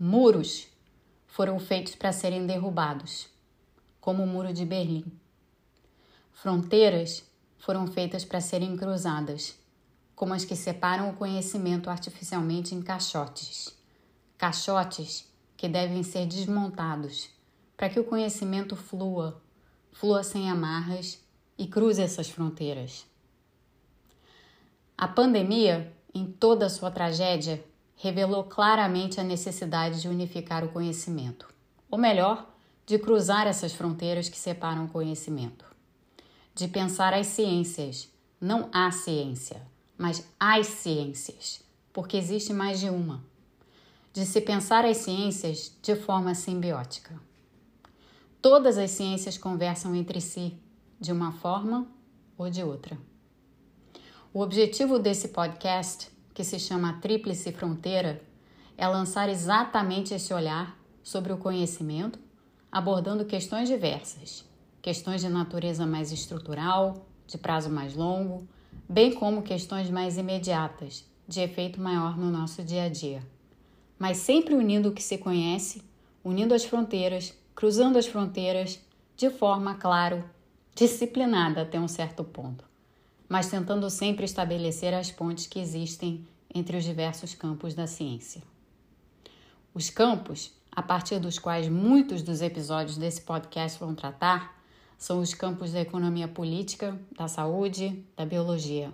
Muros 0.00 0.68
foram 1.26 1.58
feitos 1.58 1.96
para 1.96 2.12
serem 2.12 2.46
derrubados, 2.46 3.28
como 4.00 4.22
o 4.22 4.26
Muro 4.28 4.52
de 4.52 4.64
Berlim. 4.64 5.04
Fronteiras 6.30 7.24
foram 7.58 7.84
feitas 7.88 8.24
para 8.24 8.40
serem 8.40 8.76
cruzadas, 8.76 9.58
como 10.14 10.34
as 10.34 10.44
que 10.44 10.54
separam 10.54 11.10
o 11.10 11.16
conhecimento 11.16 11.90
artificialmente 11.90 12.76
em 12.76 12.80
caixotes. 12.80 13.76
Caixotes 14.36 15.28
que 15.56 15.68
devem 15.68 16.04
ser 16.04 16.26
desmontados 16.26 17.28
para 17.76 17.88
que 17.88 17.98
o 17.98 18.04
conhecimento 18.04 18.76
flua, 18.76 19.42
flua 19.90 20.22
sem 20.22 20.48
amarras 20.48 21.20
e 21.58 21.66
cruze 21.66 22.00
essas 22.00 22.30
fronteiras. 22.30 23.04
A 24.96 25.08
pandemia, 25.08 25.92
em 26.14 26.24
toda 26.24 26.66
a 26.66 26.70
sua 26.70 26.88
tragédia, 26.88 27.64
revelou 27.98 28.44
claramente 28.44 29.20
a 29.20 29.24
necessidade 29.24 30.00
de 30.00 30.08
unificar 30.08 30.64
o 30.64 30.68
conhecimento, 30.68 31.52
ou 31.90 31.98
melhor, 31.98 32.48
de 32.86 32.96
cruzar 32.96 33.46
essas 33.46 33.74
fronteiras 33.74 34.28
que 34.28 34.38
separam 34.38 34.84
o 34.84 34.88
conhecimento, 34.88 35.64
de 36.54 36.68
pensar 36.68 37.12
as 37.12 37.26
ciências, 37.26 38.08
não 38.40 38.70
a 38.72 38.90
ciência, 38.92 39.60
mas 39.98 40.24
as 40.38 40.68
ciências, 40.68 41.60
porque 41.92 42.16
existe 42.16 42.52
mais 42.52 42.78
de 42.78 42.88
uma, 42.88 43.22
de 44.12 44.24
se 44.24 44.40
pensar 44.40 44.84
as 44.84 44.98
ciências 44.98 45.76
de 45.82 45.96
forma 45.96 46.36
simbiótica. 46.36 47.20
Todas 48.40 48.78
as 48.78 48.92
ciências 48.92 49.36
conversam 49.36 49.92
entre 49.96 50.20
si, 50.20 50.56
de 51.00 51.10
uma 51.10 51.32
forma 51.32 51.86
ou 52.38 52.48
de 52.48 52.62
outra. 52.62 52.96
O 54.32 54.40
objetivo 54.40 55.00
desse 55.00 55.28
podcast 55.28 56.16
que 56.38 56.44
se 56.44 56.56
chama 56.56 57.00
Tríplice 57.00 57.50
Fronteira, 57.50 58.22
é 58.76 58.86
lançar 58.86 59.28
exatamente 59.28 60.14
esse 60.14 60.32
olhar 60.32 60.78
sobre 61.02 61.32
o 61.32 61.36
conhecimento, 61.36 62.16
abordando 62.70 63.24
questões 63.24 63.68
diversas, 63.68 64.44
questões 64.80 65.20
de 65.20 65.28
natureza 65.28 65.84
mais 65.84 66.12
estrutural, 66.12 67.04
de 67.26 67.36
prazo 67.36 67.68
mais 67.68 67.96
longo, 67.96 68.46
bem 68.88 69.12
como 69.12 69.42
questões 69.42 69.90
mais 69.90 70.16
imediatas, 70.16 71.04
de 71.26 71.40
efeito 71.40 71.80
maior 71.80 72.16
no 72.16 72.30
nosso 72.30 72.62
dia 72.62 72.84
a 72.84 72.88
dia. 72.88 73.20
Mas 73.98 74.18
sempre 74.18 74.54
unindo 74.54 74.90
o 74.90 74.92
que 74.92 75.02
se 75.02 75.18
conhece, 75.18 75.82
unindo 76.22 76.54
as 76.54 76.64
fronteiras, 76.64 77.34
cruzando 77.52 77.98
as 77.98 78.06
fronteiras, 78.06 78.78
de 79.16 79.28
forma, 79.28 79.74
claro, 79.74 80.22
disciplinada 80.72 81.62
até 81.62 81.80
um 81.80 81.88
certo 81.88 82.22
ponto 82.22 82.67
mas 83.28 83.48
tentando 83.48 83.90
sempre 83.90 84.24
estabelecer 84.24 84.94
as 84.94 85.10
pontes 85.10 85.46
que 85.46 85.58
existem 85.58 86.26
entre 86.54 86.76
os 86.76 86.84
diversos 86.84 87.34
campos 87.34 87.74
da 87.74 87.86
ciência. 87.86 88.42
Os 89.74 89.90
campos, 89.90 90.52
a 90.72 90.82
partir 90.82 91.20
dos 91.20 91.38
quais 91.38 91.68
muitos 91.68 92.22
dos 92.22 92.40
episódios 92.40 92.96
desse 92.96 93.20
podcast 93.20 93.78
vão 93.78 93.94
tratar, 93.94 94.58
são 94.96 95.20
os 95.20 95.34
campos 95.34 95.72
da 95.72 95.80
economia 95.80 96.26
política, 96.26 96.98
da 97.16 97.28
saúde, 97.28 98.04
da 98.16 98.24
biologia. 98.24 98.92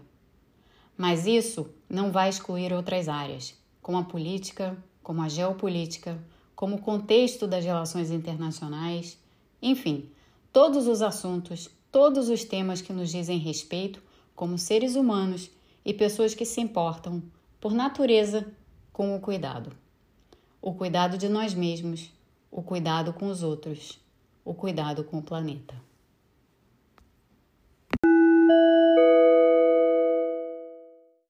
Mas 0.96 1.26
isso 1.26 1.70
não 1.88 2.12
vai 2.12 2.28
excluir 2.28 2.72
outras 2.72 3.08
áreas, 3.08 3.54
como 3.80 3.98
a 3.98 4.04
política, 4.04 4.76
como 5.02 5.22
a 5.22 5.28
geopolítica, 5.28 6.18
como 6.54 6.76
o 6.76 6.80
contexto 6.80 7.46
das 7.46 7.64
relações 7.64 8.10
internacionais, 8.10 9.18
enfim, 9.62 10.10
todos 10.52 10.86
os 10.86 11.02
assuntos, 11.02 11.70
todos 11.90 12.28
os 12.28 12.44
temas 12.44 12.80
que 12.80 12.92
nos 12.92 13.10
dizem 13.10 13.38
respeito 13.38 14.02
como 14.34 14.58
seres 14.58 14.96
humanos 14.96 15.50
e 15.84 15.92
pessoas 15.92 16.34
que 16.34 16.44
se 16.44 16.60
importam, 16.60 17.22
por 17.60 17.72
natureza, 17.72 18.46
com 18.92 19.14
o 19.14 19.20
cuidado. 19.20 19.72
O 20.60 20.74
cuidado 20.74 21.18
de 21.18 21.28
nós 21.28 21.54
mesmos, 21.54 22.10
o 22.50 22.62
cuidado 22.62 23.12
com 23.12 23.26
os 23.26 23.42
outros, 23.42 24.00
o 24.44 24.54
cuidado 24.54 25.04
com 25.04 25.18
o 25.18 25.22
planeta. 25.22 25.74